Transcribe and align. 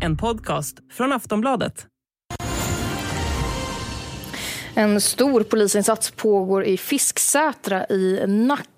En 0.00 0.16
podcast 0.16 0.78
från 0.92 1.12
Aftonbladet. 1.12 1.86
En 4.74 5.00
stor 5.00 5.42
polisinsats 5.42 6.10
pågår 6.10 6.64
i 6.64 6.76
Fisksätra 6.76 7.86
i 7.86 8.24
Nacka 8.26 8.68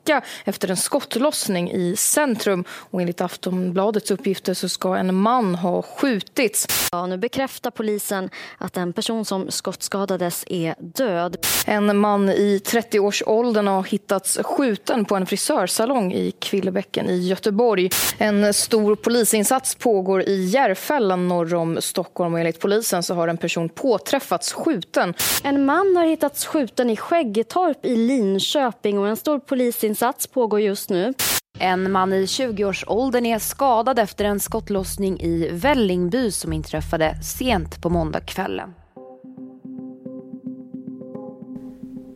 efter 0.45 0.71
en 0.71 0.77
skottlossning 0.77 1.71
i 1.71 1.97
centrum. 1.97 2.65
Och 2.71 3.01
enligt 3.01 3.21
Aftonbladets 3.21 4.11
uppgifter 4.11 4.55
så 4.55 4.69
ska 4.69 4.97
en 4.97 5.15
man 5.15 5.55
ha 5.55 5.83
skjutits. 5.83 6.67
Ja, 6.93 7.07
nu 7.07 7.17
bekräftar 7.17 7.71
polisen 7.71 8.31
att 8.59 8.77
en 8.77 8.93
person 8.93 9.25
som 9.25 9.51
skottskadades 9.51 10.45
är 10.47 10.75
död. 10.79 11.37
En 11.67 11.99
man 11.99 12.29
i 12.29 12.61
30-årsåldern 12.65 13.67
har 13.67 13.83
hittats 13.83 14.39
skjuten 14.43 15.05
på 15.05 15.17
en 15.17 15.27
frisörsalong 15.27 16.13
i 16.13 16.31
Kvillebäcken 16.31 17.11
i 17.11 17.19
Göteborg. 17.19 17.91
En 18.19 18.55
stor 18.55 18.97
polisinsats 18.97 19.75
pågår 19.75 20.23
i 20.23 20.45
Järfälla 20.45 21.17
norr 21.17 21.55
om 21.55 21.79
Stockholm 21.81 22.35
och 22.35 22.41
enligt 22.41 22.61
polisen 22.61 23.03
så 23.03 23.15
har 23.15 23.29
en 23.29 23.37
person 23.37 23.69
påträffats 23.69 24.53
skjuten. 24.53 25.15
En 25.43 25.65
man 25.65 25.97
har 25.97 26.05
hittats 26.05 26.47
skjuten 26.47 26.91
i 26.91 26.97
Skäggetorp 26.97 27.87
i 27.87 27.97
Linköping 27.97 28.99
och 28.99 29.09
en 29.09 29.17
stor 29.17 29.39
polisinsats 29.39 30.00
pågår 30.33 30.61
just 30.61 30.91
nu. 30.91 31.15
En 31.59 31.93
man 31.93 32.13
i 32.13 32.25
20-årsåldern 32.25 33.27
är 33.27 33.39
skadad 33.39 33.99
efter 33.99 34.25
en 34.25 34.41
skottlossning 34.41 35.21
i 35.21 35.49
Vällingby 35.53 36.31
som 36.31 36.53
inträffade 36.53 37.23
sent 37.23 37.83
på 37.83 37.91
måndagskvällen. 37.91 38.75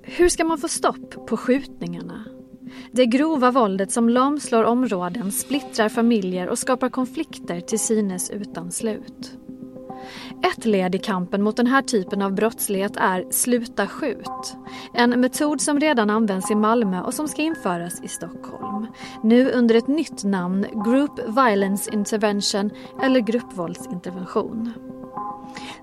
Hur 0.02 0.28
ska 0.28 0.44
man 0.44 0.58
få 0.58 0.68
stopp 0.68 1.26
på 1.26 1.36
skjutningarna? 1.36 2.24
Det 2.92 3.06
grova 3.06 3.50
våldet 3.50 3.92
som 3.92 4.08
lamslår 4.08 4.64
områden, 4.64 5.32
splittrar 5.32 5.88
familjer 5.88 6.48
och 6.48 6.58
skapar 6.58 6.88
konflikter 6.88 7.60
till 7.60 7.80
synes 7.80 8.30
utan 8.30 8.72
slut. 8.72 9.38
Ett 10.42 10.64
led 10.64 10.94
i 10.94 10.98
kampen 10.98 11.42
mot 11.42 11.56
den 11.56 11.66
här 11.66 11.82
typen 11.82 12.22
av 12.22 12.32
brottslighet 12.32 12.96
är 12.96 13.24
Sluta 13.30 13.86
skjut. 13.86 14.56
En 14.94 15.20
metod 15.20 15.60
som 15.60 15.80
redan 15.80 16.10
används 16.10 16.50
i 16.50 16.54
Malmö 16.54 17.02
och 17.02 17.14
som 17.14 17.28
ska 17.28 17.42
införas 17.42 18.02
i 18.02 18.08
Stockholm. 18.08 18.86
Nu 19.22 19.50
under 19.50 19.74
ett 19.74 19.88
nytt 19.88 20.24
namn, 20.24 20.66
Group 20.84 21.20
Violence 21.26 21.90
Intervention 21.94 22.70
eller 23.02 23.20
gruppvåldsintervention. 23.20 24.72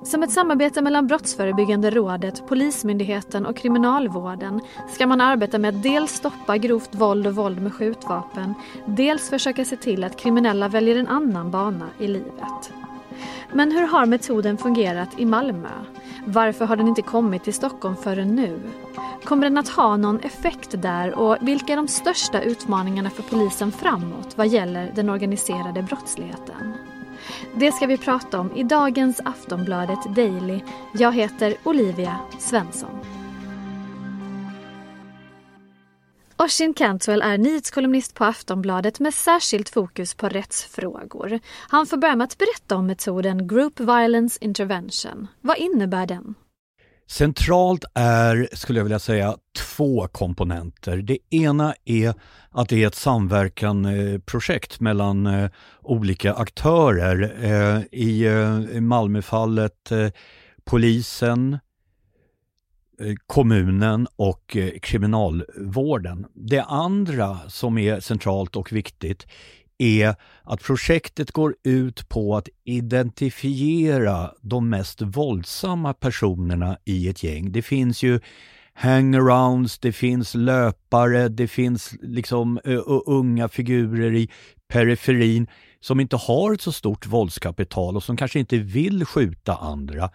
Som 0.03 0.23
ett 0.23 0.31
samarbete 0.31 0.81
mellan 0.81 1.07
Brottsförebyggande 1.07 1.89
rådet, 1.89 2.47
Polismyndigheten 2.47 3.45
och 3.45 3.57
Kriminalvården 3.57 4.61
ska 4.89 5.07
man 5.07 5.21
arbeta 5.21 5.57
med 5.57 5.75
att 5.75 5.83
dels 5.83 6.11
stoppa 6.11 6.57
grovt 6.57 6.95
våld 6.95 7.27
och 7.27 7.35
våld 7.35 7.61
med 7.61 7.73
skjutvapen, 7.73 8.53
dels 8.85 9.29
försöka 9.29 9.65
se 9.65 9.77
till 9.77 10.03
att 10.03 10.17
kriminella 10.17 10.67
väljer 10.67 10.95
en 10.95 11.07
annan 11.07 11.51
bana 11.51 11.89
i 11.99 12.07
livet. 12.07 12.71
Men 13.53 13.71
hur 13.71 13.87
har 13.87 14.05
metoden 14.05 14.57
fungerat 14.57 15.19
i 15.19 15.25
Malmö? 15.25 15.69
Varför 16.25 16.65
har 16.65 16.75
den 16.75 16.87
inte 16.87 17.01
kommit 17.01 17.43
till 17.43 17.53
Stockholm 17.53 17.95
förrän 17.95 18.35
nu? 18.35 18.59
Kommer 19.23 19.43
den 19.43 19.57
att 19.57 19.69
ha 19.69 19.97
någon 19.97 20.19
effekt 20.19 20.81
där 20.81 21.13
och 21.19 21.37
vilka 21.41 21.73
är 21.73 21.77
de 21.77 21.87
största 21.87 22.41
utmaningarna 22.41 23.09
för 23.09 23.23
polisen 23.23 23.71
framåt 23.71 24.37
vad 24.37 24.47
gäller 24.47 24.91
den 24.95 25.09
organiserade 25.09 25.81
brottsligheten? 25.81 26.73
Det 27.55 27.71
ska 27.71 27.85
vi 27.85 27.97
prata 27.97 28.39
om 28.39 28.51
i 28.55 28.63
dagens 28.63 29.21
Aftonbladet 29.25 30.15
Daily. 30.15 30.59
Jag 30.93 31.15
heter 31.15 31.55
Olivia 31.63 32.15
Svensson. 32.39 33.20
Oshin 36.43 36.73
Cantwell 36.73 37.21
är 37.21 37.37
nyhetskolumnist 37.37 38.15
på 38.15 38.25
Aftonbladet 38.25 38.99
med 38.99 39.13
särskilt 39.13 39.69
fokus 39.69 40.13
på 40.13 40.29
rättsfrågor. 40.29 41.39
Han 41.69 41.85
får 41.87 41.97
börja 41.97 42.15
med 42.15 42.25
att 42.25 42.37
berätta 42.37 42.75
om 42.75 42.87
metoden 42.87 43.47
Group 43.47 43.79
Violence 43.79 44.37
Intervention. 44.41 45.27
Vad 45.41 45.57
innebär 45.57 46.07
den? 46.07 46.33
Centralt 47.09 47.85
är, 47.95 48.49
skulle 48.53 48.79
jag 48.79 48.83
vilja 48.83 48.99
säga, 48.99 49.35
två 49.57 50.07
komponenter. 50.07 50.97
Det 50.97 51.17
ena 51.29 51.75
är 51.85 52.13
att 52.51 52.69
det 52.69 52.83
är 52.83 52.87
ett 52.87 52.95
samverkanprojekt 52.95 54.79
mellan 54.79 55.27
eh, 55.27 55.49
olika 55.81 56.33
aktörer. 56.33 57.35
Eh, 57.41 57.75
eh, 57.75 57.81
I 57.91 58.79
Malmöfallet 58.81 59.91
polisen, 60.65 61.59
Eh, 62.99 63.13
kommunen 63.27 64.07
och 64.15 64.57
eh, 64.57 64.71
kriminalvården. 64.81 66.25
Det 66.33 66.63
andra 66.63 67.39
som 67.47 67.77
är 67.77 67.99
centralt 67.99 68.55
och 68.55 68.71
viktigt 68.71 69.27
är 69.77 70.15
att 70.43 70.63
projektet 70.63 71.31
går 71.31 71.55
ut 71.63 72.09
på 72.09 72.37
att 72.37 72.49
identifiera 72.63 74.31
de 74.41 74.69
mest 74.69 75.01
våldsamma 75.01 75.93
personerna 75.93 76.77
i 76.85 77.09
ett 77.09 77.23
gäng. 77.23 77.51
Det 77.51 77.61
finns 77.61 78.03
ju 78.03 78.19
hangarounds, 78.73 79.79
det 79.79 79.91
finns 79.91 80.35
löpare, 80.35 81.29
det 81.29 81.47
finns 81.47 81.93
liksom 82.01 82.59
uh, 82.67 82.81
unga 83.05 83.49
figurer 83.49 84.13
i 84.13 84.29
periferin 84.67 85.47
som 85.79 85.99
inte 85.99 86.15
har 86.15 86.53
ett 86.53 86.61
så 86.61 86.71
stort 86.71 87.05
våldskapital 87.05 87.95
och 87.95 88.03
som 88.03 88.17
kanske 88.17 88.39
inte 88.39 88.57
vill 88.57 89.05
skjuta 89.05 89.55
andra. 89.55 90.09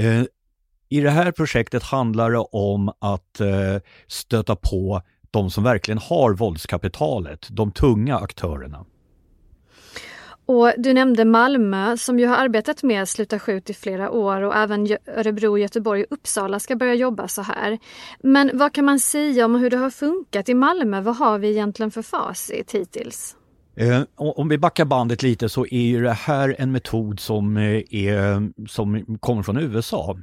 Uh, 0.00 0.24
i 0.88 1.00
det 1.00 1.10
här 1.10 1.32
projektet 1.32 1.82
handlar 1.82 2.30
det 2.30 2.38
om 2.38 2.88
att 2.98 3.40
eh, 3.40 3.82
stöta 4.06 4.56
på 4.56 5.02
de 5.30 5.50
som 5.50 5.64
verkligen 5.64 5.98
har 5.98 6.32
våldskapitalet, 6.32 7.46
de 7.50 7.72
tunga 7.72 8.16
aktörerna. 8.16 8.84
Och 10.48 10.72
du 10.78 10.92
nämnde 10.92 11.24
Malmö 11.24 11.96
som 11.96 12.18
ju 12.18 12.26
har 12.26 12.36
arbetat 12.36 12.82
med 12.82 13.08
Sluta 13.08 13.38
skjut 13.38 13.70
i 13.70 13.74
flera 13.74 14.10
år 14.10 14.40
och 14.40 14.56
även 14.56 14.88
Örebro, 15.06 15.58
Göteborg 15.58 16.04
och 16.04 16.12
Uppsala 16.12 16.60
ska 16.60 16.76
börja 16.76 16.94
jobba 16.94 17.28
så 17.28 17.42
här. 17.42 17.78
Men 18.22 18.50
vad 18.54 18.72
kan 18.72 18.84
man 18.84 19.00
säga 19.00 19.44
om 19.44 19.54
hur 19.54 19.70
det 19.70 19.76
har 19.76 19.90
funkat 19.90 20.48
i 20.48 20.54
Malmö? 20.54 21.00
Vad 21.00 21.16
har 21.16 21.38
vi 21.38 21.50
egentligen 21.50 21.90
för 21.90 22.02
facit 22.02 22.72
hittills? 22.74 23.36
Eh, 23.78 24.02
om 24.16 24.48
vi 24.48 24.58
backar 24.58 24.84
bandet 24.84 25.22
lite 25.22 25.48
så 25.48 25.66
är 25.66 25.80
ju 25.80 26.02
det 26.02 26.12
här 26.12 26.56
en 26.58 26.72
metod 26.72 27.20
som, 27.20 27.56
eh, 27.56 27.82
är, 27.90 28.66
som 28.68 29.18
kommer 29.20 29.42
från 29.42 29.56
USA. 29.56 30.16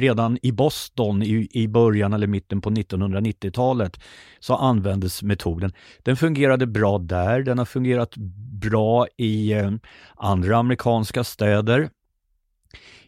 Redan 0.00 0.38
i 0.42 0.52
Boston 0.52 1.22
i, 1.22 1.48
i 1.50 1.68
början 1.68 2.12
eller 2.12 2.26
mitten 2.26 2.60
på 2.60 2.70
1990-talet 2.70 4.00
så 4.40 4.56
användes 4.56 5.22
metoden. 5.22 5.72
Den 6.02 6.16
fungerade 6.16 6.66
bra 6.66 6.98
där, 6.98 7.42
den 7.42 7.58
har 7.58 7.64
fungerat 7.64 8.16
bra 8.62 9.06
i 9.16 9.52
eh, 9.52 9.70
andra 10.16 10.56
amerikanska 10.56 11.24
städer. 11.24 11.90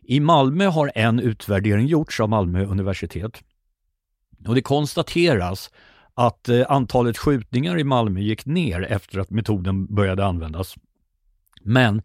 I 0.03 0.21
Malmö 0.21 0.67
har 0.67 0.93
en 0.95 1.21
utvärdering 1.21 1.87
gjorts 1.87 2.21
av 2.21 2.29
Malmö 2.29 2.65
universitet 2.65 3.43
och 4.47 4.55
det 4.55 4.63
konstateras 4.63 5.71
att 6.17 6.49
eh, 6.49 6.65
antalet 6.69 7.19
skjutningar 7.19 7.79
i 7.79 7.85
Malmö 7.85 8.21
gick 8.21 8.47
ner 8.47 8.83
efter 8.83 9.19
att 9.19 9.31
metoden 9.31 9.95
började 9.95 10.27
användas. 10.27 10.75
Men 11.63 12.03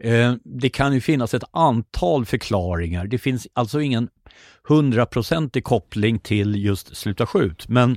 eh, 0.00 0.34
det 0.44 0.68
kan 0.68 0.94
ju 0.94 1.00
finnas 1.00 1.34
ett 1.34 1.44
antal 1.50 2.24
förklaringar. 2.24 3.06
Det 3.06 3.18
finns 3.18 3.48
alltså 3.52 3.80
ingen 3.80 4.08
hundraprocentig 4.68 5.64
koppling 5.64 6.18
till 6.18 6.64
just 6.64 6.96
sluta 6.96 7.26
skjut, 7.26 7.68
men 7.68 7.96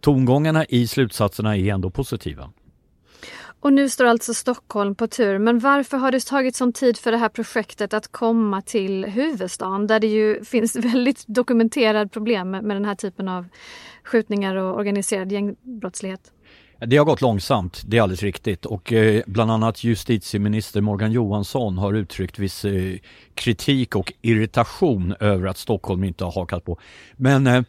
tongångarna 0.00 0.64
i 0.64 0.86
slutsatserna 0.86 1.56
är 1.56 1.74
ändå 1.74 1.90
positiva. 1.90 2.50
Och 3.64 3.72
nu 3.72 3.88
står 3.88 4.04
alltså 4.04 4.34
Stockholm 4.34 4.94
på 4.94 5.06
tur. 5.06 5.38
Men 5.38 5.58
varför 5.58 5.96
har 5.96 6.10
det 6.10 6.26
tagit 6.26 6.56
sån 6.56 6.72
tid 6.72 6.98
för 6.98 7.12
det 7.12 7.18
här 7.18 7.28
projektet 7.28 7.94
att 7.94 8.12
komma 8.12 8.62
till 8.62 9.04
huvudstaden 9.04 9.86
där 9.86 10.00
det 10.00 10.06
ju 10.06 10.44
finns 10.44 10.76
väldigt 10.94 11.24
dokumenterade 11.26 12.08
problem 12.08 12.50
med 12.50 12.76
den 12.76 12.84
här 12.84 12.94
typen 12.94 13.28
av 13.28 13.46
skjutningar 14.04 14.56
och 14.56 14.76
organiserad 14.76 15.32
gängbrottslighet? 15.32 16.32
Det 16.78 16.96
har 16.96 17.04
gått 17.04 17.20
långsamt, 17.20 17.82
det 17.86 17.98
är 17.98 18.02
alldeles 18.02 18.22
riktigt 18.22 18.66
och 18.66 18.92
eh, 18.92 19.22
bland 19.26 19.50
annat 19.50 19.84
justitieminister 19.84 20.80
Morgan 20.80 21.12
Johansson 21.12 21.78
har 21.78 21.94
uttryckt 21.94 22.38
viss 22.38 22.64
eh, 22.64 22.96
kritik 23.34 23.96
och 23.96 24.12
irritation 24.22 25.14
över 25.20 25.46
att 25.46 25.58
Stockholm 25.58 26.04
inte 26.04 26.24
har 26.24 26.32
hakat 26.32 26.64
på. 26.64 26.78
Men 27.16 27.46
eh, 27.46 27.62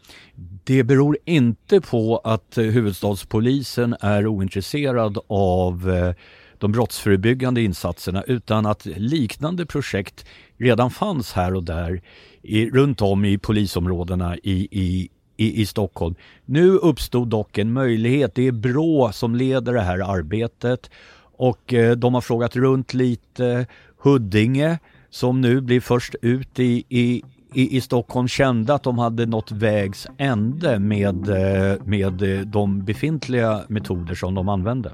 det 0.64 0.84
beror 0.84 1.18
inte 1.24 1.80
på 1.80 2.18
att 2.18 2.58
eh, 2.58 2.64
huvudstadspolisen 2.64 3.96
är 4.00 4.26
ointresserad 4.26 5.18
av 5.28 5.90
eh, 5.90 6.14
de 6.58 6.72
brottsförebyggande 6.72 7.62
insatserna 7.62 8.22
utan 8.22 8.66
att 8.66 8.86
liknande 8.86 9.66
projekt 9.66 10.26
redan 10.58 10.90
fanns 10.90 11.32
här 11.32 11.54
och 11.54 11.64
där 11.64 12.02
i, 12.42 12.70
runt 12.70 13.02
om 13.02 13.24
i 13.24 13.38
polisområdena 13.38 14.36
i, 14.36 14.68
i, 14.70 15.08
i, 15.36 15.60
i 15.60 15.66
Stockholm. 15.66 16.14
Nu 16.44 16.70
uppstod 16.70 17.28
dock 17.28 17.58
en 17.58 17.72
möjlighet. 17.72 18.34
Det 18.34 18.46
är 18.46 18.52
Brå 18.52 19.12
som 19.12 19.34
leder 19.34 19.72
det 19.72 19.80
här 19.80 19.98
arbetet 19.98 20.90
och 21.36 21.74
eh, 21.74 21.96
de 21.96 22.14
har 22.14 22.20
frågat 22.20 22.56
runt 22.56 22.94
lite. 22.94 23.66
Huddinge 23.98 24.78
som 25.10 25.40
nu 25.40 25.60
blir 25.60 25.80
först 25.80 26.14
ut 26.22 26.58
i, 26.58 26.84
i, 26.88 27.22
i, 27.54 27.76
i 27.76 27.80
Stockholm 27.80 28.28
kände 28.28 28.74
att 28.74 28.82
de 28.82 28.98
hade 28.98 29.26
nått 29.26 29.52
vägs 29.52 30.06
ände 30.18 30.78
med, 30.78 31.28
eh, 31.28 31.84
med 31.84 32.22
eh, 32.22 32.40
de 32.40 32.84
befintliga 32.84 33.60
metoder 33.68 34.14
som 34.14 34.34
de 34.34 34.48
använde. 34.48 34.92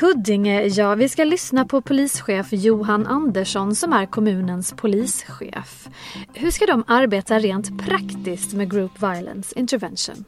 Huddinge, 0.00 0.66
ja, 0.66 0.94
vi 0.94 1.08
ska 1.08 1.24
lyssna 1.24 1.64
på 1.64 1.80
polischef 1.80 2.46
Johan 2.50 3.06
Andersson 3.06 3.74
som 3.74 3.92
är 3.92 4.06
kommunens 4.06 4.74
polischef. 4.76 5.88
Hur 6.34 6.50
ska 6.50 6.66
de 6.66 6.84
arbeta 6.86 7.38
rent 7.38 7.86
praktiskt 7.86 8.52
med 8.52 8.70
Group 8.70 9.02
Violence 9.02 9.58
Intervention? 9.58 10.24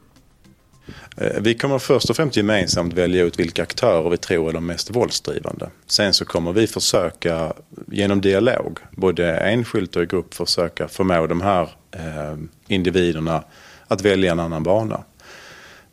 Eh, 1.17 1.41
vi 1.41 1.55
kommer 1.55 1.79
först 1.79 2.09
och 2.09 2.15
främst 2.15 2.37
gemensamt 2.37 2.93
välja 2.93 3.23
ut 3.23 3.39
vilka 3.39 3.63
aktörer 3.63 4.09
vi 4.09 4.17
tror 4.17 4.49
är 4.49 4.53
de 4.53 4.65
mest 4.65 4.95
våldsdrivande. 4.95 5.69
Sen 5.87 6.13
så 6.13 6.25
kommer 6.25 6.53
vi 6.53 6.67
försöka 6.67 7.53
genom 7.87 8.21
dialog, 8.21 8.79
både 8.91 9.37
enskilt 9.37 9.95
och 9.95 10.03
i 10.03 10.05
grupp, 10.05 10.33
försöka 10.33 10.87
förmå 10.87 11.27
de 11.27 11.41
här 11.41 11.69
eh, 11.91 12.37
individerna 12.67 13.43
att 13.87 14.01
välja 14.01 14.31
en 14.31 14.39
annan 14.39 14.63
bana. 14.63 15.03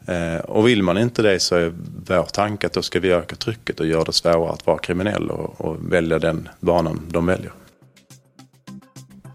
Eh, 0.06 0.40
och 0.40 0.68
vill 0.68 0.82
man 0.82 0.98
inte 0.98 1.22
det 1.22 1.40
så 1.40 1.56
är 1.56 1.74
vår 2.06 2.22
tanke 2.22 2.66
att 2.66 2.72
då 2.72 2.82
ska 2.82 3.00
vi 3.00 3.12
öka 3.12 3.36
trycket 3.36 3.80
och 3.80 3.86
göra 3.86 4.04
det 4.04 4.12
svårare 4.12 4.52
att 4.52 4.66
vara 4.66 4.78
kriminell 4.78 5.30
och, 5.30 5.60
och 5.60 5.92
välja 5.92 6.18
den 6.18 6.48
banan 6.60 7.00
de 7.08 7.26
väljer. 7.26 7.52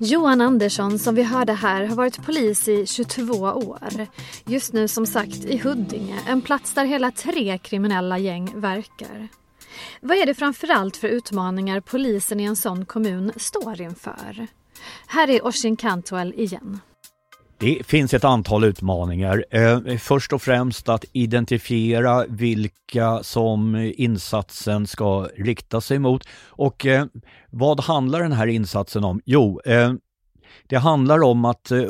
Johan 0.03 0.41
Andersson 0.41 0.99
som 0.99 1.15
vi 1.15 1.23
hörde 1.23 1.53
här 1.53 1.85
har 1.85 1.95
varit 1.95 2.25
polis 2.25 2.67
i 2.67 2.85
22 2.85 3.33
år. 3.43 4.07
Just 4.45 4.73
nu 4.73 4.87
som 4.87 5.05
sagt 5.05 5.45
i 5.45 5.57
Huddinge, 5.57 6.19
en 6.27 6.41
plats 6.41 6.73
där 6.73 6.85
hela 6.85 7.11
tre 7.11 7.57
kriminella 7.57 8.17
gäng 8.17 8.53
verkar. 8.55 9.27
Vad 10.01 10.17
är 10.17 10.25
det 10.25 10.33
framförallt 10.33 10.97
för 10.97 11.07
utmaningar 11.07 11.79
polisen 11.79 12.39
i 12.39 12.43
en 12.43 12.55
sån 12.55 12.85
kommun 12.85 13.31
står 13.35 13.81
inför? 13.81 14.47
Här 15.07 15.29
är 15.29 15.45
Oshin 15.45 15.75
Cantwell 15.75 16.33
igen. 16.37 16.79
Det 17.61 17.85
finns 17.85 18.13
ett 18.13 18.23
antal 18.23 18.63
utmaningar. 18.63 19.45
Eh, 19.51 19.97
först 19.97 20.33
och 20.33 20.41
främst 20.41 20.89
att 20.89 21.05
identifiera 21.13 22.25
vilka 22.29 23.23
som 23.23 23.75
insatsen 23.95 24.87
ska 24.87 25.29
rikta 25.37 25.81
sig 25.81 25.99
mot. 25.99 26.27
Och 26.47 26.85
eh, 26.85 27.05
vad 27.49 27.79
handlar 27.79 28.21
den 28.21 28.31
här 28.31 28.47
insatsen 28.47 29.03
om? 29.03 29.21
Jo, 29.25 29.59
eh, 29.65 29.93
det 30.67 30.77
handlar 30.77 31.23
om 31.23 31.45
att 31.45 31.71
eh, 31.71 31.83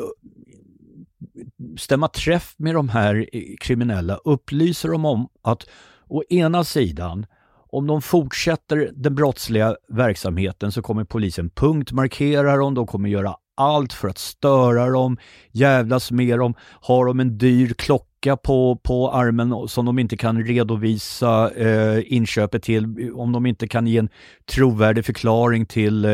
stämma 1.78 2.08
träff 2.08 2.54
med 2.56 2.74
de 2.74 2.88
här 2.88 3.28
eh, 3.32 3.42
kriminella, 3.60 4.16
upplyser 4.16 4.88
dem 4.88 5.04
om 5.04 5.28
att 5.42 5.66
å 6.08 6.22
ena 6.28 6.64
sidan 6.64 7.26
om 7.70 7.86
de 7.86 8.02
fortsätter 8.02 8.90
den 8.94 9.14
brottsliga 9.14 9.76
verksamheten 9.88 10.72
så 10.72 10.82
kommer 10.82 11.04
polisen 11.04 11.50
punktmarkera 11.50 12.56
dem, 12.56 12.74
de 12.74 12.86
kommer 12.86 13.08
göra 13.08 13.36
allt 13.54 13.92
för 13.92 14.08
att 14.08 14.18
störa 14.18 14.90
dem, 14.90 15.16
jävlas 15.52 16.10
med 16.10 16.38
dem, 16.38 16.54
har 16.80 17.06
de 17.06 17.20
en 17.20 17.38
dyr 17.38 17.74
klocka 17.78 18.36
på, 18.36 18.76
på 18.82 19.10
armen 19.12 19.68
som 19.68 19.86
de 19.86 19.98
inte 19.98 20.16
kan 20.16 20.44
redovisa 20.44 21.50
eh, 21.50 22.12
inköpet 22.12 22.62
till, 22.62 23.12
om 23.14 23.32
de 23.32 23.46
inte 23.46 23.68
kan 23.68 23.86
ge 23.86 23.98
en 23.98 24.08
trovärdig 24.54 25.04
förklaring 25.04 25.66
till 25.66 26.04
eh, 26.04 26.12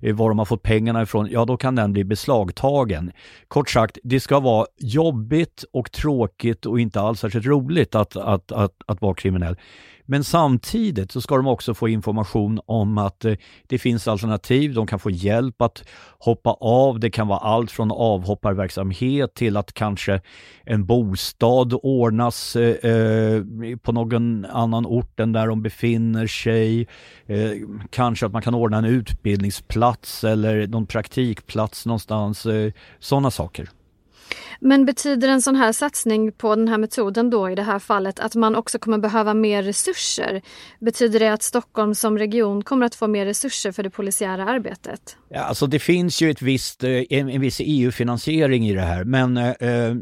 eh 0.00 0.14
var 0.14 0.28
de 0.28 0.38
har 0.38 0.46
fått 0.46 0.62
pengarna 0.62 1.02
ifrån, 1.02 1.28
ja 1.30 1.44
då 1.44 1.56
kan 1.56 1.74
den 1.74 1.92
bli 1.92 2.04
beslagtagen. 2.04 3.12
Kort 3.48 3.70
sagt, 3.70 3.98
det 4.02 4.20
ska 4.20 4.40
vara 4.40 4.66
jobbigt 4.78 5.64
och 5.72 5.92
tråkigt 5.92 6.66
och 6.66 6.80
inte 6.80 7.00
alls 7.00 7.20
särskilt 7.20 7.46
roligt 7.46 7.94
att, 7.94 8.16
att, 8.16 8.52
att, 8.52 8.74
att 8.86 9.00
vara 9.00 9.14
kriminell. 9.14 9.56
Men 10.06 10.24
samtidigt 10.24 11.12
så 11.12 11.20
ska 11.20 11.36
de 11.36 11.46
också 11.46 11.74
få 11.74 11.88
information 11.88 12.60
om 12.66 12.98
att 12.98 13.24
eh, 13.24 13.34
det 13.66 13.78
finns 13.78 14.08
alternativ. 14.08 14.74
De 14.74 14.86
kan 14.86 14.98
få 14.98 15.10
hjälp 15.10 15.62
att 15.62 15.84
hoppa 16.18 16.50
av. 16.60 17.00
Det 17.00 17.10
kan 17.10 17.28
vara 17.28 17.38
allt 17.38 17.70
från 17.70 17.92
avhopparverksamhet 17.92 19.34
till 19.34 19.56
att 19.56 19.72
kanske 19.72 20.20
en 20.64 20.86
bostad 20.86 21.74
ordnas 21.82 22.56
eh, 22.56 22.90
eh 22.90 23.42
på 23.82 23.92
någon 23.92 24.44
annan 24.44 24.86
ort 24.86 25.20
än 25.20 25.32
där 25.32 25.46
de 25.46 25.62
befinner 25.62 26.26
sig. 26.26 26.86
Eh, 27.26 27.50
kanske 27.90 28.26
att 28.26 28.32
man 28.32 28.42
kan 28.42 28.54
ordna 28.54 28.78
en 28.78 28.84
utbildningsplats 28.84 30.24
eller 30.24 30.66
någon 30.66 30.86
praktikplats 30.86 31.86
någonstans. 31.86 32.46
Eh, 32.46 32.72
Sådana 32.98 33.30
saker. 33.30 33.68
Men 34.60 34.84
betyder 34.84 35.28
en 35.28 35.42
sån 35.42 35.56
här 35.56 35.72
satsning 35.72 36.32
på 36.32 36.56
den 36.56 36.68
här 36.68 36.78
metoden 36.78 37.30
då 37.30 37.50
i 37.50 37.54
det 37.54 37.62
här 37.62 37.78
fallet 37.78 38.20
att 38.20 38.34
man 38.34 38.56
också 38.56 38.78
kommer 38.78 38.98
behöva 38.98 39.34
mer 39.34 39.62
resurser? 39.62 40.42
Betyder 40.80 41.20
det 41.20 41.32
att 41.32 41.42
Stockholm 41.42 41.94
som 41.94 42.18
region 42.18 42.62
kommer 42.62 42.86
att 42.86 42.94
få 42.94 43.06
mer 43.06 43.26
resurser 43.26 43.72
för 43.72 43.82
det 43.82 43.90
polisiära 43.90 44.44
arbetet? 44.44 45.16
Ja, 45.28 45.40
alltså 45.40 45.66
det 45.66 45.78
finns 45.78 46.22
ju 46.22 46.30
ett 46.30 46.42
visst, 46.42 46.84
eh, 46.84 46.90
en, 46.90 47.28
en 47.28 47.40
viss 47.40 47.60
EU-finansiering 47.60 48.68
i 48.68 48.74
det 48.74 48.80
här 48.80 49.04
men 49.04 49.36
eh, 49.36 49.50
eh, 49.50 49.94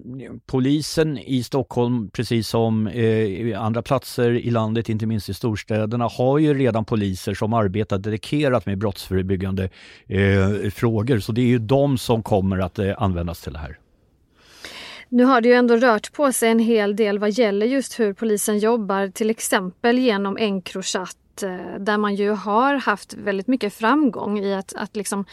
polisen 0.46 1.18
i 1.18 1.42
Stockholm 1.42 2.10
precis 2.10 2.48
som 2.48 2.86
eh, 2.86 3.62
andra 3.62 3.82
platser 3.82 4.30
i 4.30 4.50
landet, 4.50 4.88
inte 4.88 5.06
minst 5.06 5.28
i 5.28 5.34
storstäderna, 5.34 6.08
har 6.08 6.38
ju 6.38 6.54
redan 6.54 6.84
poliser 6.84 7.34
som 7.34 7.52
arbetar 7.52 7.98
dedikerat 7.98 8.66
med 8.66 8.78
brottsförebyggande 8.78 9.68
eh, 10.06 10.70
frågor 10.70 11.18
så 11.18 11.32
det 11.32 11.40
är 11.40 11.46
ju 11.46 11.58
de 11.58 11.98
som 11.98 12.22
kommer 12.22 12.58
att 12.58 12.78
eh, 12.78 12.92
användas 12.98 13.40
till 13.40 13.52
det 13.52 13.58
här. 13.58 13.81
Nu 15.12 15.24
har 15.24 15.40
det 15.40 15.48
ju 15.48 15.54
ändå 15.54 15.76
rört 15.76 16.12
på 16.12 16.32
sig 16.32 16.50
en 16.50 16.58
hel 16.58 16.96
del 16.96 17.18
vad 17.18 17.30
gäller 17.30 17.66
just 17.66 18.00
hur 18.00 18.12
polisen 18.12 18.58
jobbar, 18.58 19.08
till 19.08 19.30
exempel 19.30 19.98
genom 19.98 20.36
Encrochat 20.36 21.42
eh, 21.42 21.78
där 21.78 21.98
man 21.98 22.14
ju 22.14 22.30
har 22.30 22.74
haft 22.74 23.14
väldigt 23.14 23.46
mycket 23.46 23.74
framgång 23.74 24.38
i 24.38 24.54
att, 24.54 24.74
att 24.76 24.96
liksom 24.96 25.24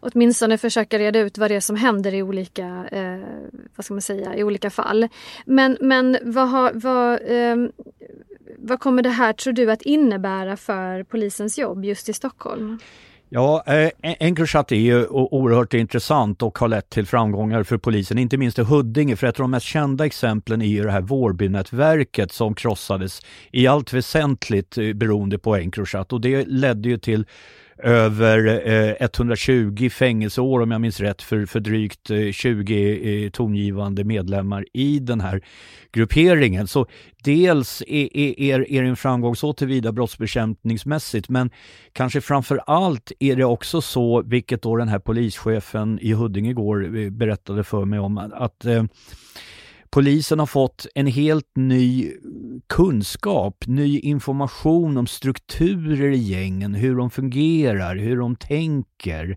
åtminstone 0.00 0.58
försöka 0.58 0.98
reda 0.98 1.18
ut 1.18 1.38
vad 1.38 1.50
det 1.50 1.54
är 1.54 1.60
som 1.60 1.76
händer 1.76 2.14
i 2.14 2.22
olika, 2.22 2.86
eh, 2.92 3.18
vad 3.76 3.84
ska 3.84 3.94
man 3.94 4.02
säga, 4.02 4.36
i 4.36 4.44
olika 4.44 4.70
fall. 4.70 5.08
Men, 5.46 5.78
men 5.80 6.18
vad, 6.22 6.48
har, 6.48 6.72
vad, 6.74 7.12
eh, 7.12 7.56
vad 8.58 8.80
kommer 8.80 9.02
det 9.02 9.10
här, 9.10 9.32
tror 9.32 9.52
du, 9.52 9.70
att 9.70 9.82
innebära 9.82 10.56
för 10.56 11.02
polisens 11.02 11.58
jobb 11.58 11.84
just 11.84 12.08
i 12.08 12.12
Stockholm? 12.12 12.78
Ja, 13.28 13.64
eh, 13.66 13.90
Encrochat 14.02 14.72
är 14.72 14.76
ju 14.76 15.06
oerhört 15.06 15.74
intressant 15.74 16.42
och 16.42 16.58
har 16.58 16.68
lett 16.68 16.90
till 16.90 17.06
framgångar 17.06 17.62
för 17.62 17.78
polisen, 17.78 18.18
inte 18.18 18.36
minst 18.36 18.58
i 18.58 18.62
Huddinge, 18.62 19.16
för 19.16 19.26
ett 19.26 19.40
av 19.40 19.44
de 19.44 19.50
mest 19.50 19.66
kända 19.66 20.06
exemplen 20.06 20.62
är 20.62 20.66
ju 20.66 20.82
det 20.82 20.90
här 20.90 21.00
Vårbynätverket 21.00 22.32
som 22.32 22.54
krossades 22.54 23.22
i 23.52 23.66
allt 23.66 23.92
väsentligt 23.92 24.78
eh, 24.78 24.92
beroende 24.92 25.38
på 25.38 25.56
Encrochat 25.56 26.12
och 26.12 26.20
det 26.20 26.44
ledde 26.44 26.88
ju 26.88 26.98
till 26.98 27.26
över 27.78 28.68
eh, 28.68 28.94
120 29.00 29.88
fängelseår 29.90 30.60
om 30.60 30.70
jag 30.70 30.80
minns 30.80 31.00
rätt 31.00 31.22
för, 31.22 31.46
för 31.46 31.60
drygt 31.60 32.10
eh, 32.10 32.30
20 32.32 33.24
eh, 33.24 33.30
tongivande 33.30 34.04
medlemmar 34.04 34.66
i 34.72 34.98
den 34.98 35.20
här 35.20 35.42
grupperingen. 35.92 36.66
Så 36.66 36.86
dels 37.24 37.82
är, 37.86 38.18
är, 38.40 38.72
är 38.72 38.82
det 38.82 38.88
en 38.88 38.96
framgång 38.96 39.36
så 39.36 39.52
tillvida 39.52 39.92
brottsbekämpningsmässigt 39.92 41.28
men 41.28 41.50
kanske 41.92 42.20
framför 42.20 42.60
allt 42.66 43.12
är 43.18 43.36
det 43.36 43.44
också 43.44 43.80
så, 43.80 44.22
vilket 44.22 44.62
då 44.62 44.76
den 44.76 44.88
här 44.88 44.98
polischefen 44.98 45.98
i 46.02 46.12
Huddinge 46.12 46.50
igår 46.50 47.10
berättade 47.10 47.64
för 47.64 47.84
mig 47.84 47.98
om, 47.98 48.18
att 48.18 48.64
eh, 48.64 48.84
Polisen 49.94 50.38
har 50.38 50.46
fått 50.46 50.86
en 50.94 51.06
helt 51.06 51.56
ny 51.56 52.12
kunskap, 52.68 53.66
ny 53.66 54.00
information 54.00 54.96
om 54.96 55.06
strukturer 55.06 56.10
i 56.10 56.16
gängen, 56.16 56.74
hur 56.74 56.96
de 56.96 57.10
fungerar, 57.10 57.96
hur 57.96 58.16
de 58.16 58.36
tänker. 58.36 59.36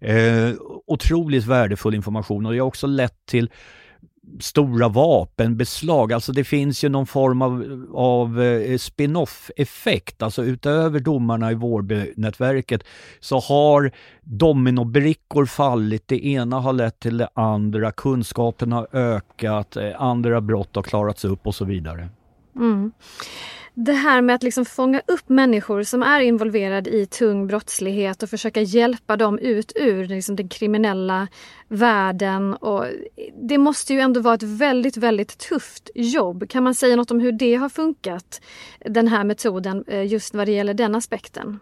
Eh, 0.00 0.50
otroligt 0.86 1.44
värdefull 1.44 1.94
information 1.94 2.46
och 2.46 2.52
det 2.52 2.58
har 2.58 2.66
också 2.66 2.86
lett 2.86 3.26
till 3.26 3.50
stora 4.40 4.88
vapenbeslag. 4.88 6.12
Alltså 6.12 6.32
det 6.32 6.44
finns 6.44 6.84
ju 6.84 6.88
någon 6.88 7.06
form 7.06 7.42
av, 7.42 7.86
av 7.94 8.42
eh, 8.42 8.78
spin-off-effekt. 8.78 10.22
Alltså 10.22 10.44
utöver 10.44 11.00
domarna 11.00 11.50
i 11.52 11.54
Vårbynätverket 11.54 12.84
så 13.20 13.38
har 13.38 13.90
dominobrickor 14.22 15.46
fallit. 15.46 16.08
Det 16.08 16.26
ena 16.26 16.60
har 16.60 16.72
lett 16.72 17.00
till 17.00 17.16
det 17.18 17.28
andra. 17.34 17.92
Kunskapen 17.92 18.72
har 18.72 18.88
ökat, 18.92 19.76
eh, 19.76 20.02
andra 20.02 20.40
brott 20.40 20.76
har 20.76 20.82
klarats 20.82 21.24
upp 21.24 21.46
och 21.46 21.54
så 21.54 21.64
vidare. 21.64 22.08
Mm 22.56 22.92
det 23.84 23.92
här 23.92 24.22
med 24.22 24.34
att 24.34 24.42
liksom 24.42 24.64
fånga 24.64 25.02
upp 25.06 25.28
människor 25.28 25.82
som 25.82 26.02
är 26.02 26.20
involverade 26.20 26.90
i 26.90 27.06
tung 27.06 27.46
brottslighet 27.46 28.22
och 28.22 28.30
försöka 28.30 28.60
hjälpa 28.60 29.16
dem 29.16 29.38
ut 29.38 29.72
ur 29.76 30.06
liksom 30.06 30.36
den 30.36 30.48
kriminella 30.48 31.28
världen. 31.68 32.54
Och 32.54 32.86
det 33.48 33.58
måste 33.58 33.94
ju 33.94 34.00
ändå 34.00 34.20
vara 34.20 34.34
ett 34.34 34.42
väldigt, 34.42 34.96
väldigt 34.96 35.38
tufft 35.38 35.90
jobb. 35.94 36.48
Kan 36.48 36.64
man 36.64 36.74
säga 36.74 36.96
något 36.96 37.10
om 37.10 37.20
hur 37.20 37.32
det 37.32 37.54
har 37.54 37.68
funkat, 37.68 38.40
den 38.84 39.08
här 39.08 39.24
metoden, 39.24 39.84
eh, 39.86 40.06
just 40.06 40.34
vad 40.34 40.46
det 40.48 40.52
gäller 40.52 40.74
den 40.74 40.94
aspekten? 40.94 41.58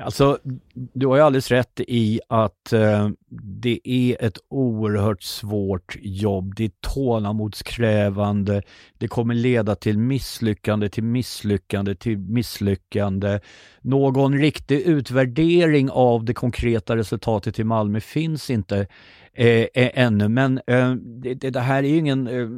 Alltså, 0.00 0.38
du 0.74 1.06
har 1.06 1.16
ju 1.16 1.22
alldeles 1.22 1.50
rätt 1.50 1.80
i 1.80 2.20
att 2.28 2.72
eh, 2.72 3.08
det 3.42 3.80
är 3.84 4.24
ett 4.24 4.38
oerhört 4.48 5.22
svårt 5.22 5.96
jobb. 6.00 6.54
Det 6.56 6.64
är 6.64 6.70
tålamodskrävande. 6.80 8.62
Det 8.98 9.08
kommer 9.08 9.34
leda 9.34 9.74
till 9.74 9.98
misslyckande, 9.98 10.88
till 10.88 11.04
misslyckande, 11.04 11.94
till 11.94 12.18
misslyckande. 12.18 13.40
Någon 13.80 14.38
riktig 14.38 14.80
utvärdering 14.80 15.90
av 15.90 16.24
det 16.24 16.34
konkreta 16.34 16.96
resultatet 16.96 17.58
i 17.58 17.64
Malmö 17.64 18.00
finns 18.00 18.50
inte 18.50 18.86
eh, 19.34 19.66
ännu. 19.74 20.28
Men 20.28 20.60
eh, 20.66 20.94
det, 20.94 21.34
det, 21.34 21.60
här 21.60 21.82
är 21.82 21.98
ingen, 21.98 22.26
eh, 22.26 22.48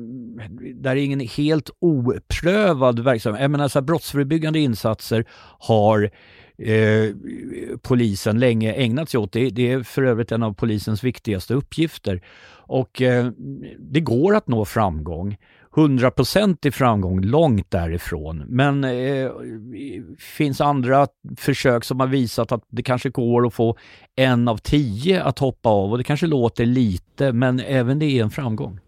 det 0.75 0.91
är 0.91 0.97
ingen 0.97 1.21
helt 1.21 1.71
oprövad 1.79 3.01
verksamhet. 3.01 3.43
Jag 3.43 3.51
menar, 3.51 3.69
så 3.69 3.79
här, 3.79 3.87
brottsförebyggande 3.87 4.59
insatser 4.59 5.25
har 5.59 6.11
eh, 6.61 7.14
polisen 7.83 8.38
länge 8.38 8.73
ägnat 8.73 9.11
sig 9.11 9.21
åt. 9.21 9.33
Det, 9.33 9.50
det, 9.50 9.73
är 9.73 9.83
för 9.83 10.02
övrigt 10.02 10.33
en 10.33 10.43
av 10.43 10.55
polisens 10.55 11.05
viktigaste 11.05 11.55
uppgifter. 11.55 12.23
Och 12.52 13.02
eh, 13.02 13.31
det 13.79 14.00
går 14.00 14.37
att 14.37 14.49
nå 14.49 14.64
framgång. 14.64 15.37
100% 15.75 16.71
framgång 16.71 17.21
långt 17.21 17.71
därifrån. 17.71 18.45
Men 18.47 18.85
eh, 18.85 19.31
finns 20.19 20.61
andra 20.61 21.07
försök 21.37 21.85
som 21.85 22.00
har 22.00 22.07
visat 22.07 22.52
att 22.52 22.64
det 22.69 22.83
kanske 22.83 23.11
går 23.11 23.47
att 23.47 23.55
få 23.55 23.76
en 24.17 24.49
av 24.49 24.57
tio 24.57 25.23
att 25.23 25.38
hoppa 25.38 25.69
av 25.69 25.90
och 25.90 25.99
det 25.99 26.05
kanske 26.05 26.26
låter 26.26 26.67
lite 26.67 27.33
men 27.33 27.61
även 27.61 27.99
det 27.99 28.07
är 28.07 28.23
en 28.23 28.31
framgång. 28.31 28.81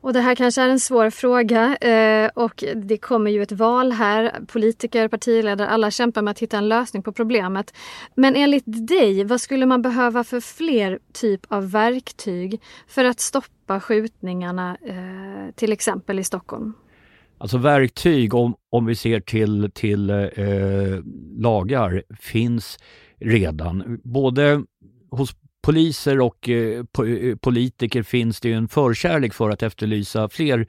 Och 0.00 0.12
det 0.12 0.20
här 0.20 0.34
kanske 0.34 0.62
är 0.62 0.68
en 0.68 0.80
svår 0.80 1.10
fråga 1.10 1.76
eh, 1.76 2.30
och 2.34 2.64
det 2.76 2.98
kommer 2.98 3.30
ju 3.30 3.42
ett 3.42 3.52
val 3.52 3.92
här. 3.92 4.40
Politiker, 4.46 5.08
partiledare, 5.08 5.68
alla 5.68 5.90
kämpar 5.90 6.22
med 6.22 6.30
att 6.30 6.38
hitta 6.38 6.58
en 6.58 6.68
lösning 6.68 7.02
på 7.02 7.12
problemet. 7.12 7.74
Men 8.14 8.36
enligt 8.36 8.88
dig, 8.88 9.24
vad 9.24 9.40
skulle 9.40 9.66
man 9.66 9.82
behöva 9.82 10.24
för 10.24 10.40
fler 10.40 10.98
typ 11.12 11.40
av 11.48 11.70
verktyg 11.70 12.60
för 12.88 13.04
att 13.04 13.20
stoppa 13.20 13.80
skjutningarna 13.80 14.76
eh, 14.86 15.54
till 15.54 15.72
exempel 15.72 16.18
i 16.18 16.24
Stockholm? 16.24 16.72
Alltså 17.38 17.58
verktyg, 17.58 18.34
om, 18.34 18.54
om 18.70 18.86
vi 18.86 18.94
ser 18.94 19.20
till, 19.20 19.70
till 19.74 20.10
eh, 20.10 20.26
lagar, 21.38 22.02
finns 22.20 22.78
redan. 23.20 24.00
Både 24.04 24.62
hos 25.10 25.34
poliser 25.68 26.20
och 26.20 26.48
eh, 26.48 26.84
po 26.92 27.06
eh, 27.06 27.36
politiker 27.36 28.02
finns 28.02 28.40
det 28.40 28.52
en 28.52 28.68
förkärlek 28.68 29.34
för 29.34 29.50
att 29.50 29.62
efterlysa 29.62 30.28
fler 30.28 30.66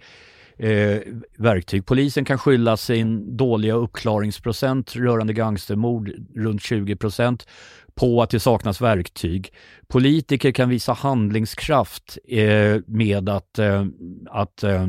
eh, 0.58 0.98
verktyg. 1.38 1.86
Polisen 1.86 2.26
kan 2.26 2.38
skylla 2.38 2.78
sin 2.78 3.38
dåliga 3.38 3.74
uppklaringsprocent 3.74 4.96
rörande 4.96 5.34
gangstermord, 5.34 6.12
runt 6.36 6.62
20 6.64 6.96
procent, 6.96 7.48
på 7.96 8.22
att 8.22 8.30
det 8.30 8.40
saknas 8.40 8.82
verktyg. 8.82 9.54
Politiker 9.88 10.52
kan 10.52 10.70
visa 10.70 10.94
handlingskraft 10.94 12.18
eh, 12.28 12.78
med 12.86 13.30
att, 13.30 13.60
eh, 13.60 13.86
att 14.30 14.64
eh, 14.64 14.88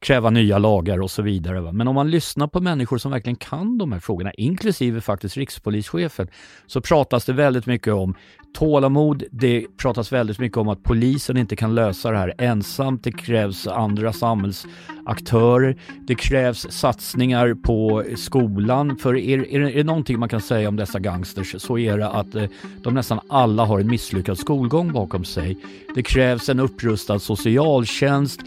kräva 0.00 0.30
nya 0.30 0.58
lagar 0.58 1.00
och 1.00 1.10
så 1.10 1.22
vidare. 1.22 1.72
Men 1.72 1.88
om 1.88 1.94
man 1.94 2.10
lyssnar 2.10 2.46
på 2.46 2.60
människor 2.60 2.98
som 2.98 3.12
verkligen 3.12 3.36
kan 3.36 3.78
de 3.78 3.92
här 3.92 4.00
frågorna, 4.00 4.32
inklusive 4.32 5.00
faktiskt 5.00 5.36
rikspolischefen, 5.36 6.28
så 6.66 6.80
pratas 6.80 7.24
det 7.24 7.32
väldigt 7.32 7.66
mycket 7.66 7.92
om 7.92 8.14
tålamod. 8.54 9.24
Det 9.30 9.66
pratas 9.76 10.12
väldigt 10.12 10.38
mycket 10.38 10.58
om 10.58 10.68
att 10.68 10.82
polisen 10.82 11.36
inte 11.36 11.56
kan 11.56 11.74
lösa 11.74 12.10
det 12.10 12.18
här 12.18 12.34
ensamt. 12.38 13.04
Det 13.04 13.12
krävs 13.12 13.66
andra 13.66 14.12
samhällsaktörer. 14.12 15.76
Det 16.06 16.14
krävs 16.14 16.66
satsningar 16.70 17.54
på 17.54 18.04
skolan. 18.16 18.96
För 18.96 19.16
är, 19.16 19.38
är, 19.38 19.60
är 19.60 19.76
det 19.76 19.84
någonting 19.84 20.18
man 20.18 20.28
kan 20.28 20.40
säga 20.40 20.68
om 20.68 20.76
dessa 20.76 20.98
gangsters 20.98 21.54
så 21.58 21.78
är 21.78 21.98
det 21.98 22.08
att 22.08 22.34
eh, 22.34 22.44
de 22.82 22.94
nästan 22.94 23.20
alla 23.28 23.64
har 23.64 23.80
en 23.80 23.90
misslyckad 23.90 24.38
skolgång 24.38 24.92
bakom 24.92 25.24
sig. 25.24 25.56
Det 25.94 26.02
krävs 26.02 26.48
en 26.48 26.60
upprustad 26.60 27.18
socialtjänst. 27.18 28.40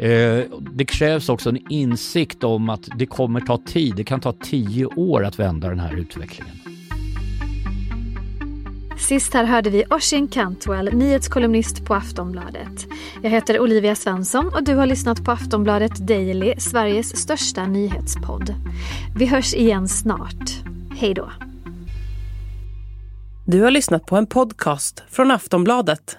Eh, 0.00 0.44
det 0.72 0.84
krävs 0.84 1.28
också 1.28 1.48
en 1.48 1.72
insikt 1.72 2.44
om 2.44 2.70
att 2.70 2.88
det 2.96 3.06
kommer 3.06 3.40
ta 3.40 3.58
tid. 3.58 3.94
Det 3.96 4.04
kan 4.04 4.20
ta 4.20 4.32
tio 4.32 4.86
år 4.86 5.24
att 5.24 5.38
vända 5.38 5.68
den 5.68 5.80
här 5.80 5.96
utvecklingen. 5.96 6.56
Sist 8.98 9.34
här 9.34 9.44
hörde 9.44 9.70
vi 9.70 9.84
Oisin 9.90 10.28
Cantwell, 10.28 10.94
nyhetskolumnist 10.94 11.84
på 11.84 11.94
Aftonbladet. 11.94 12.86
Jag 13.22 13.30
heter 13.30 13.60
Olivia 13.60 13.94
Svensson 13.94 14.46
och 14.54 14.64
du 14.64 14.74
har 14.74 14.86
lyssnat 14.86 15.24
på 15.24 15.30
Aftonbladet 15.30 16.06
Daily, 16.06 16.54
Sveriges 16.58 17.16
största 17.16 17.66
nyhetspodd. 17.66 18.54
Vi 19.16 19.26
hörs 19.26 19.54
igen 19.54 19.88
snart. 19.88 20.50
Hej 20.96 21.14
då. 21.14 21.30
Du 23.46 23.62
har 23.62 23.70
lyssnat 23.70 24.06
på 24.06 24.16
en 24.16 24.26
podcast 24.26 25.02
från 25.10 25.30
Aftonbladet. 25.30 26.18